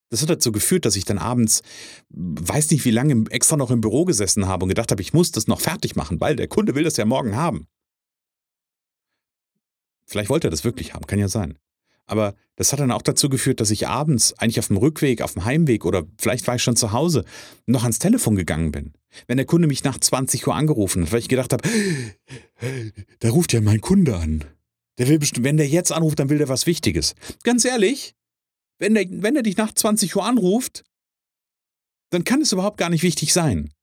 Das 0.09 0.21
hat 0.21 0.29
dazu 0.29 0.51
geführt, 0.51 0.85
dass 0.85 0.95
ich 0.95 1.05
dann 1.05 1.17
abends, 1.17 1.61
weiß 2.09 2.71
nicht 2.71 2.85
wie 2.85 2.91
lange, 2.91 3.25
extra 3.31 3.57
noch 3.57 3.71
im 3.71 3.81
Büro 3.81 4.05
gesessen 4.05 4.47
habe 4.47 4.63
und 4.63 4.69
gedacht 4.69 4.91
habe, 4.91 5.01
ich 5.01 5.13
muss 5.13 5.31
das 5.31 5.47
noch 5.47 5.61
fertig 5.61 5.95
machen, 5.95 6.21
weil 6.21 6.35
der 6.35 6.47
Kunde 6.47 6.75
will 6.75 6.83
das 6.83 6.97
ja 6.97 7.05
morgen 7.05 7.35
haben. 7.35 7.67
Vielleicht 10.05 10.29
wollte 10.29 10.47
er 10.47 10.51
das 10.51 10.63
wirklich 10.63 10.93
haben, 10.93 11.07
kann 11.07 11.19
ja 11.19 11.27
sein. 11.27 11.57
Aber 12.05 12.35
das 12.55 12.71
hat 12.71 12.79
dann 12.79 12.91
auch 12.91 13.01
dazu 13.01 13.29
geführt, 13.29 13.59
dass 13.59 13.71
ich 13.71 13.87
abends, 13.87 14.33
eigentlich 14.33 14.59
auf 14.59 14.67
dem 14.67 14.77
Rückweg, 14.77 15.21
auf 15.21 15.33
dem 15.33 15.45
Heimweg 15.45 15.85
oder 15.85 16.03
vielleicht 16.17 16.45
war 16.47 16.55
ich 16.55 16.63
schon 16.63 16.75
zu 16.75 16.91
Hause, 16.91 17.25
noch 17.65 17.81
ans 17.81 17.99
Telefon 17.99 18.35
gegangen 18.35 18.71
bin. 18.71 18.93
Wenn 19.27 19.37
der 19.37 19.45
Kunde 19.45 19.67
mich 19.67 19.83
nach 19.83 19.99
20 19.99 20.45
Uhr 20.45 20.55
angerufen 20.55 21.03
hat, 21.03 21.11
weil 21.11 21.19
ich 21.19 21.29
gedacht 21.29 21.53
habe, 21.53 21.67
da 23.19 23.29
ruft 23.29 23.53
ja 23.53 23.61
mein 23.61 23.81
Kunde 23.81 24.15
an. 24.15 24.43
Der 24.97 25.07
will 25.07 25.19
bestimmt, 25.19 25.45
wenn 25.45 25.57
der 25.57 25.67
jetzt 25.67 25.91
anruft, 25.91 26.19
dann 26.19 26.29
will 26.29 26.37
der 26.37 26.47
was 26.47 26.67
Wichtiges. 26.67 27.15
Ganz 27.43 27.65
ehrlich, 27.65 28.14
wenn 28.79 28.93
der, 28.93 29.05
wenn 29.09 29.41
dich 29.43 29.57
nach 29.57 29.73
20 29.73 30.15
Uhr 30.15 30.25
anruft, 30.25 30.83
dann 32.11 32.23
kann 32.23 32.41
es 32.41 32.51
überhaupt 32.51 32.77
gar 32.77 32.89
nicht 32.89 33.03
wichtig 33.03 33.33
sein. 33.33 33.73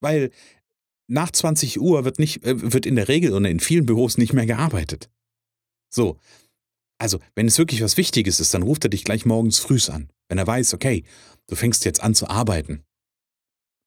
Weil 0.00 0.30
nach 1.08 1.30
20 1.30 1.80
Uhr 1.80 2.04
wird, 2.04 2.18
nicht, 2.18 2.44
äh, 2.44 2.72
wird 2.72 2.86
in 2.86 2.96
der 2.96 3.08
Regel 3.08 3.32
oder 3.32 3.48
in 3.48 3.60
vielen 3.60 3.86
Büros 3.86 4.18
nicht 4.18 4.32
mehr 4.32 4.46
gearbeitet. 4.46 5.10
So. 5.90 6.18
Also, 7.00 7.20
wenn 7.34 7.46
es 7.46 7.58
wirklich 7.58 7.80
was 7.80 7.96
Wichtiges 7.96 8.40
ist, 8.40 8.54
dann 8.54 8.62
ruft 8.62 8.84
er 8.84 8.90
dich 8.90 9.04
gleich 9.04 9.24
morgens 9.24 9.58
früh 9.58 9.78
an. 9.88 10.10
Wenn 10.28 10.38
er 10.38 10.46
weiß, 10.46 10.74
okay, 10.74 11.04
du 11.46 11.54
fängst 11.54 11.84
jetzt 11.84 12.02
an 12.02 12.14
zu 12.14 12.28
arbeiten. 12.28 12.84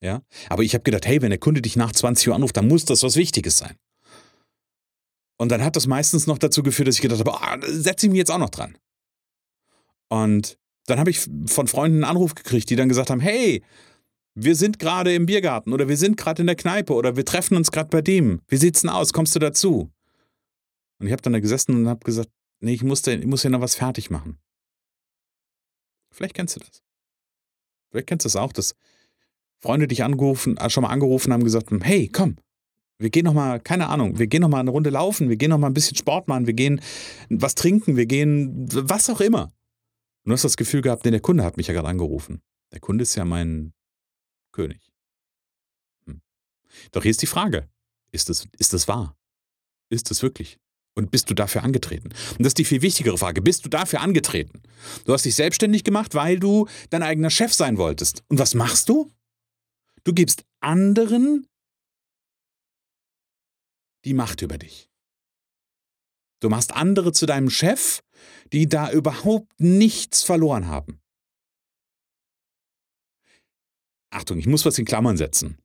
Ja? 0.02 0.24
Aber 0.50 0.64
ich 0.64 0.74
habe 0.74 0.84
gedacht, 0.84 1.06
hey, 1.06 1.22
wenn 1.22 1.30
der 1.30 1.40
Kunde 1.40 1.62
dich 1.62 1.76
nach 1.76 1.92
20 1.92 2.30
Uhr 2.30 2.36
anruft, 2.36 2.58
dann 2.58 2.68
muss 2.68 2.86
das 2.86 3.04
was 3.04 3.18
Wichtiges 3.18 3.58
sein. 3.58 3.76
Und 5.38 5.50
dann 5.50 5.64
hat 5.64 5.76
das 5.76 5.88
meistens 5.88 6.28
noch 6.28 6.38
dazu 6.38 6.64
geführt, 6.64 6.88
dass 6.88 6.96
ich 6.96 7.02
gedacht 7.02 7.20
habe, 7.20 7.32
oh, 7.32 7.68
setze 7.68 8.06
ich 8.06 8.12
mich 8.12 8.20
jetzt 8.20 8.32
auch 8.32 8.38
noch 8.38 8.50
dran. 8.50 8.78
Und 10.12 10.58
dann 10.88 11.00
habe 11.00 11.10
ich 11.10 11.22
von 11.46 11.68
Freunden 11.68 12.04
einen 12.04 12.04
Anruf 12.04 12.36
gekriegt, 12.36 12.70
die 12.70 12.76
dann 12.76 12.90
gesagt 12.90 13.10
haben, 13.10 13.22
hey, 13.22 13.64
wir 14.36 14.56
sind 14.56 14.78
gerade 14.78 15.16
im 15.16 15.26
Biergarten 15.26 15.72
oder 15.72 15.88
wir 15.88 15.96
sind 15.96 16.18
gerade 16.18 16.42
in 16.42 16.48
der 16.48 16.58
Kneipe 16.58 16.94
oder 16.94 17.16
wir 17.16 17.24
treffen 17.24 17.56
uns 17.56 17.72
gerade 17.72 17.88
bei 17.90 18.02
dem. 18.02 18.42
Wie 18.50 18.58
sieht's 18.58 18.82
denn 18.82 18.90
aus? 18.90 19.14
Kommst 19.14 19.34
du 19.36 19.40
dazu? 19.40 19.90
Und 21.00 21.08
ich 21.08 21.14
habe 21.14 21.22
dann 21.22 21.32
da 21.32 21.40
gesessen 21.40 21.76
und 21.76 21.88
habe 21.88 22.04
gesagt, 22.04 22.30
nee, 22.60 22.74
ich 22.74 22.84
muss, 22.84 23.08
ich 23.08 23.26
muss 23.26 23.44
ja 23.44 23.50
noch 23.50 23.62
was 23.62 23.76
fertig 23.76 24.10
machen. 24.10 24.38
Vielleicht 26.12 26.36
kennst 26.36 26.58
du 26.58 26.60
das. 26.60 26.84
Vielleicht 27.90 28.08
kennst 28.08 28.26
du 28.26 28.28
das 28.28 28.36
auch, 28.36 28.52
dass 28.52 28.76
Freunde 29.62 29.88
dich 29.88 30.04
angerufen, 30.04 30.58
äh, 30.58 30.70
schon 30.70 30.84
mal 30.84 30.90
angerufen 30.90 31.32
haben, 31.32 31.46
gesagt 31.46 31.72
haben, 31.72 31.82
hey, 31.82 32.10
komm, 32.12 32.36
wir 33.00 33.12
gehen 33.12 33.24
noch 33.24 33.34
mal, 33.34 33.62
keine 33.62 33.88
Ahnung, 33.88 34.20
wir 34.20 34.28
gehen 34.28 34.42
noch 34.42 34.50
mal 34.50 34.60
eine 34.60 34.72
Runde 34.72 34.90
laufen, 34.90 35.30
wir 35.30 35.38
gehen 35.38 35.52
noch 35.52 35.58
mal 35.58 35.68
ein 35.68 35.74
bisschen 35.74 35.96
Sport 35.96 36.28
machen, 36.28 36.48
wir 36.48 36.54
gehen 36.54 36.82
was 37.30 37.56
trinken, 37.56 37.96
wir 37.96 38.08
gehen 38.08 38.68
was 38.70 39.10
auch 39.10 39.22
immer. 39.22 39.54
Du 40.24 40.32
hast 40.32 40.44
das 40.44 40.58
Gefühl 40.58 40.82
gehabt, 40.82 41.04
nee, 41.06 41.12
der 41.12 41.20
Kunde 41.20 41.44
hat 41.44 41.58
mich 41.58 41.68
ja 41.68 41.74
gerade 41.74 41.88
angerufen. 41.88 42.42
Der 42.72 42.80
Kunde 42.80 43.04
ist 43.04 43.16
ja 43.16 43.26
mein 43.26 43.74
König. 44.52 44.92
Hm. 46.06 46.22
Doch 46.92 47.02
hier 47.02 47.12
ist 47.12 47.22
die 47.22 47.28
Frage, 47.28 47.70
ist 48.12 48.30
das, 48.30 48.48
ist 48.58 48.74
das 48.74 48.88
wahr? 48.88 49.18
Ist 49.90 50.12
das 50.12 50.22
wirklich? 50.22 50.58
Und 50.94 51.10
bist 51.10 51.30
du 51.30 51.34
dafür 51.34 51.64
angetreten? 51.64 52.10
Und 52.10 52.40
das 52.40 52.50
ist 52.50 52.58
die 52.58 52.66
viel 52.66 52.82
wichtigere 52.82 53.18
Frage. 53.18 53.42
Bist 53.42 53.66
du 53.66 53.70
dafür 53.70 54.02
angetreten? 54.02 54.62
Du 55.06 55.14
hast 55.14 55.26
dich 55.26 55.36
selbstständig 55.36 55.84
gemacht, 55.84 56.16
weil 56.16 56.40
du 56.40 56.68
dein 56.90 57.02
eigener 57.02 57.30
Chef 57.30 57.54
sein 57.54 57.78
wolltest. 57.78 58.24
Und 58.28 58.40
was 58.40 58.54
machst 58.54 58.90
du? 58.90 59.10
Du 60.04 60.14
gibst 60.14 60.44
anderen 60.60 61.48
die 64.04 64.14
Macht 64.14 64.42
über 64.42 64.58
dich. 64.58 64.91
Du 66.42 66.50
machst 66.50 66.76
andere 66.76 67.14
zu 67.14 67.26
deinem 67.26 67.50
Chef, 67.50 68.02
die 68.52 68.68
da 68.68 68.92
überhaupt 68.92 69.54
nichts 69.60 70.24
verloren 70.24 70.68
haben. 70.68 71.00
Achtung, 74.10 74.40
ich 74.40 74.48
muss 74.48 74.66
was 74.66 74.78
in 74.78 74.86
Klammern 74.86 75.16
setzen. 75.16 75.58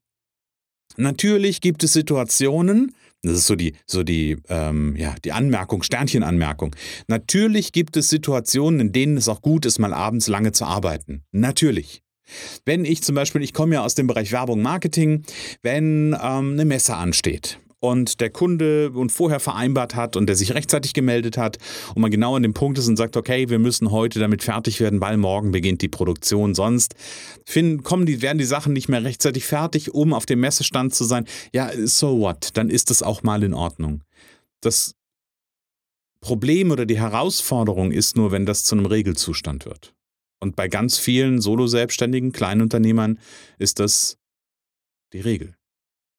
Natürlich 0.96 1.60
gibt 1.60 1.82
es 1.82 1.92
Situationen, 1.92 2.94
das 3.22 3.38
ist 3.38 3.46
so 3.46 3.56
die, 3.56 3.74
so 3.86 4.04
die, 4.04 4.36
ähm, 4.48 4.94
ja, 4.96 5.16
die 5.24 5.32
Anmerkung, 5.32 5.82
Sternchenanmerkung. 5.82 6.76
Natürlich 7.08 7.72
gibt 7.72 7.96
es 7.96 8.08
Situationen, 8.08 8.78
in 8.78 8.92
denen 8.92 9.16
es 9.16 9.28
auch 9.28 9.42
gut 9.42 9.66
ist, 9.66 9.78
mal 9.78 9.92
abends 9.92 10.28
lange 10.28 10.52
zu 10.52 10.64
arbeiten. 10.64 11.24
Natürlich. 11.32 12.02
Wenn 12.64 12.84
ich 12.84 13.02
zum 13.02 13.14
Beispiel, 13.14 13.42
ich 13.42 13.52
komme 13.52 13.74
ja 13.74 13.84
aus 13.84 13.94
dem 13.94 14.06
Bereich 14.06 14.30
Werbung, 14.30 14.62
Marketing, 14.62 15.24
wenn 15.62 16.16
ähm, 16.20 16.52
eine 16.52 16.64
Messe 16.64 16.96
ansteht 16.96 17.58
und 17.90 18.20
der 18.20 18.30
Kunde 18.30 18.90
und 18.90 19.12
vorher 19.12 19.40
vereinbart 19.40 19.94
hat 19.94 20.16
und 20.16 20.26
der 20.26 20.36
sich 20.36 20.54
rechtzeitig 20.54 20.92
gemeldet 20.92 21.38
hat 21.38 21.58
und 21.94 22.02
man 22.02 22.10
genau 22.10 22.36
an 22.36 22.42
dem 22.42 22.54
Punkt 22.54 22.78
ist 22.78 22.88
und 22.88 22.96
sagt, 22.96 23.16
okay, 23.16 23.48
wir 23.48 23.58
müssen 23.58 23.90
heute 23.90 24.18
damit 24.18 24.42
fertig 24.42 24.80
werden, 24.80 25.00
weil 25.00 25.16
morgen 25.16 25.52
beginnt 25.52 25.82
die 25.82 25.88
Produktion. 25.88 26.54
Sonst 26.54 26.94
finden, 27.44 27.82
kommen 27.82 28.06
die, 28.06 28.22
werden 28.22 28.38
die 28.38 28.44
Sachen 28.44 28.72
nicht 28.72 28.88
mehr 28.88 29.04
rechtzeitig 29.04 29.44
fertig, 29.44 29.94
um 29.94 30.12
auf 30.12 30.26
dem 30.26 30.40
Messestand 30.40 30.94
zu 30.94 31.04
sein. 31.04 31.26
Ja, 31.52 31.70
so 31.86 32.20
what? 32.20 32.50
Dann 32.54 32.70
ist 32.70 32.90
das 32.90 33.02
auch 33.02 33.22
mal 33.22 33.42
in 33.42 33.54
Ordnung. 33.54 34.02
Das 34.60 34.94
Problem 36.20 36.70
oder 36.70 36.86
die 36.86 36.98
Herausforderung 36.98 37.92
ist 37.92 38.16
nur, 38.16 38.32
wenn 38.32 38.46
das 38.46 38.64
zu 38.64 38.74
einem 38.74 38.86
Regelzustand 38.86 39.64
wird. 39.64 39.94
Und 40.40 40.56
bei 40.56 40.68
ganz 40.68 40.98
vielen 40.98 41.40
Solo-Selbstständigen, 41.40 42.32
Kleinunternehmern 42.32 43.18
ist 43.58 43.78
das 43.78 44.18
die 45.12 45.20
Regel 45.20 45.54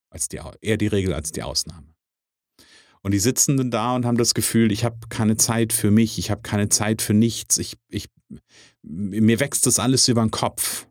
als 0.10 0.28
die, 0.28 0.40
eher 0.62 0.78
die 0.78 0.88
Regel 0.88 1.14
als 1.14 1.32
die 1.32 1.44
Ausnahme. 1.44 1.94
Und 3.02 3.12
die 3.12 3.20
sitzen 3.20 3.58
dann 3.58 3.72
da 3.72 3.96
und 3.96 4.06
haben 4.06 4.18
das 4.18 4.34
Gefühl, 4.34 4.72
ich 4.72 4.84
habe 4.84 4.98
keine 5.10 5.38
Zeit 5.38 5.72
für 5.72 5.92
mich, 5.92 6.18
ich 6.18 6.32
habe 6.32 6.42
keine 6.42 6.70
Zeit 6.70 7.02
für 7.02 7.14
nichts, 7.14 7.58
ich, 7.58 7.78
ich, 7.88 8.10
mir 8.82 9.40
wächst 9.40 9.66
das 9.66 9.80
alles 9.80 10.08
über 10.08 10.22
den 10.22 10.32
Kopf. 10.32 10.88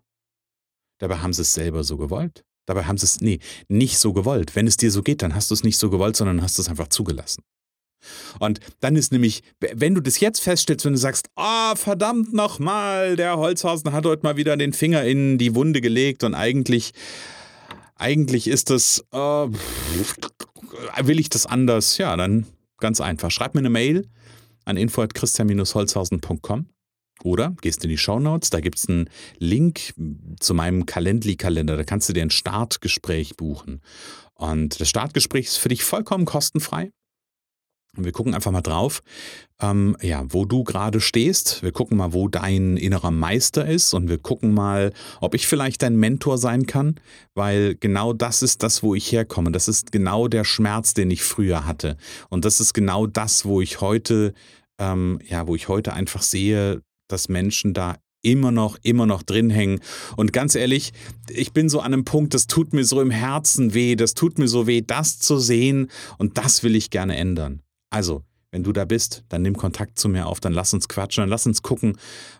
Dabei 0.99 1.18
haben 1.18 1.32
sie 1.32 1.42
es 1.42 1.52
selber 1.52 1.85
so 1.85 1.96
gewollt. 1.96 2.44
Dabei 2.66 2.85
haben 2.85 2.96
sie 2.96 3.04
es, 3.04 3.20
nee, 3.20 3.38
nicht 3.68 3.99
so 3.99 4.12
gewollt. 4.12 4.56
Wenn 4.56 4.66
es 4.66 4.76
dir 4.76 4.90
so 4.90 5.02
geht, 5.02 5.23
dann 5.23 5.35
hast 5.35 5.50
du 5.50 5.54
es 5.54 5.62
nicht 5.62 5.76
so 5.78 5.90
gewollt, 5.90 6.16
sondern 6.16 6.42
hast 6.42 6.58
es 6.58 6.68
einfach 6.68 6.88
zugelassen. 6.88 7.42
Und 8.38 8.61
dann 8.80 8.96
ist 8.96 9.12
nämlich, 9.12 9.42
wenn 9.61 9.94
du 9.94 10.00
das 10.00 10.20
jetzt 10.20 10.40
feststellst, 10.40 10.85
wenn 10.85 10.92
du 10.92 10.99
sagst, 10.99 11.28
ah, 11.35 11.73
oh, 11.73 11.76
verdammt 11.76 12.32
nochmal, 12.32 13.16
der 13.16 13.37
Holzhausen 13.37 13.92
hat 13.92 14.04
heute 14.04 14.23
mal 14.23 14.37
wieder 14.37 14.56
den 14.56 14.73
Finger 14.73 15.04
in 15.04 15.38
die 15.38 15.54
Wunde 15.54 15.80
gelegt 15.80 16.25
und 16.25 16.35
eigentlich 16.35 16.92
eigentlich 17.96 18.48
ist 18.48 18.70
das, 18.70 19.04
äh, 19.12 19.16
will 19.16 21.18
ich 21.18 21.30
das 21.30 21.46
anders? 21.46 21.98
Ja, 21.98 22.16
dann 22.16 22.46
ganz 22.78 23.00
einfach. 23.00 23.30
Schreib 23.30 23.54
mir 23.54 23.60
eine 23.60 23.70
Mail 23.70 24.08
an 24.64 24.76
info.christian-holzhausen.com 24.76 26.66
oder 27.22 27.54
gehst 27.62 27.84
in 27.84 27.90
die 27.90 27.98
Show 27.98 28.18
Notes, 28.18 28.50
da 28.50 28.60
gibt 28.60 28.78
es 28.78 28.88
einen 28.88 29.08
Link 29.38 29.94
zu 30.38 30.54
meinem 30.54 30.86
Calendly-Kalender, 30.86 31.76
da 31.76 31.84
kannst 31.84 32.08
du 32.08 32.12
dir 32.12 32.22
ein 32.22 32.30
Startgespräch 32.30 33.36
buchen. 33.36 33.80
Und 34.34 34.80
das 34.80 34.88
Startgespräch 34.88 35.46
ist 35.46 35.56
für 35.56 35.70
dich 35.70 35.82
vollkommen 35.82 36.26
kostenfrei. 36.26 36.90
Und 37.96 38.04
wir 38.04 38.12
gucken 38.12 38.34
einfach 38.34 38.50
mal 38.50 38.60
drauf, 38.60 39.02
ähm, 39.60 39.96
ja, 40.02 40.24
wo 40.28 40.44
du 40.44 40.64
gerade 40.64 41.00
stehst. 41.00 41.62
Wir 41.62 41.72
gucken 41.72 41.96
mal, 41.96 42.12
wo 42.12 42.28
dein 42.28 42.76
innerer 42.76 43.10
Meister 43.10 43.66
ist 43.66 43.94
und 43.94 44.08
wir 44.08 44.18
gucken 44.18 44.52
mal, 44.52 44.92
ob 45.20 45.34
ich 45.34 45.46
vielleicht 45.46 45.82
dein 45.82 45.96
Mentor 45.96 46.38
sein 46.38 46.66
kann, 46.66 46.96
weil 47.34 47.74
genau 47.74 48.12
das 48.12 48.42
ist 48.42 48.62
das, 48.62 48.82
wo 48.82 48.94
ich 48.94 49.10
herkomme. 49.12 49.50
Das 49.52 49.68
ist 49.68 49.92
genau 49.92 50.28
der 50.28 50.44
Schmerz, 50.44 50.94
den 50.94 51.10
ich 51.10 51.22
früher 51.22 51.66
hatte. 51.66 51.96
Und 52.28 52.44
das 52.44 52.60
ist 52.60 52.74
genau 52.74 53.06
das, 53.06 53.44
wo 53.44 53.60
ich 53.60 53.80
heute 53.80 54.34
ähm, 54.78 55.20
ja, 55.26 55.46
wo 55.46 55.54
ich 55.54 55.68
heute 55.68 55.92
einfach 55.92 56.22
sehe, 56.22 56.82
dass 57.08 57.28
Menschen 57.28 57.74
da 57.74 57.96
immer 58.22 58.50
noch, 58.50 58.76
immer 58.82 59.06
noch 59.06 59.22
drin 59.22 59.50
hängen. 59.50 59.80
Und 60.16 60.32
ganz 60.32 60.54
ehrlich, 60.54 60.92
ich 61.28 61.52
bin 61.52 61.68
so 61.68 61.80
an 61.80 61.92
einem 61.92 62.04
Punkt, 62.04 62.34
das 62.34 62.46
tut 62.46 62.72
mir 62.72 62.84
so 62.84 63.00
im 63.00 63.10
Herzen 63.10 63.72
weh, 63.72 63.94
das 63.94 64.14
tut 64.14 64.38
mir 64.38 64.48
so 64.48 64.66
weh, 64.66 64.82
das 64.82 65.18
zu 65.18 65.38
sehen 65.38 65.90
und 66.18 66.36
das 66.38 66.62
will 66.62 66.74
ich 66.74 66.90
gerne 66.90 67.16
ändern. 67.16 67.62
Also, 67.96 68.24
wenn 68.50 68.62
du 68.62 68.74
da 68.74 68.84
bist, 68.84 69.24
dann 69.30 69.40
nimm 69.40 69.56
Kontakt 69.56 69.98
zu 69.98 70.10
mir 70.10 70.26
auf, 70.26 70.38
dann 70.38 70.52
lass 70.52 70.74
uns 70.74 70.86
quatschen, 70.86 71.22
dann 71.22 71.30
lass 71.30 71.46
uns 71.46 71.62
gucken, 71.62 71.96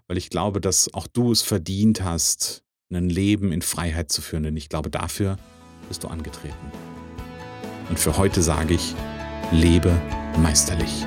weil 0.07 0.19
ich 0.19 0.29
glaube, 0.29 0.61
dass 0.61 0.93
auch 0.93 1.07
du 1.07 1.33
es 1.33 1.41
verdient 1.41 2.05
hast, 2.05 2.63
ein 2.93 3.09
Leben 3.09 3.53
in 3.53 3.63
Freiheit 3.63 4.13
zu 4.13 4.21
führen. 4.21 4.43
Denn 4.43 4.57
ich 4.59 4.69
glaube, 4.69 4.91
dafür 4.91 5.39
bist 5.89 6.05
du 6.05 6.09
angetreten. 6.09 6.55
Und 7.89 7.99
für 7.99 8.19
heute 8.19 8.43
sage 8.43 8.75
ich, 8.75 8.95
lebe 9.51 9.99
meisterlich. 10.37 11.07